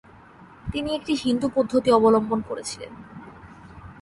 [0.71, 2.91] তিনি একটি হিন্দু পদ্ধতি অবলম্বন করেছিলেন।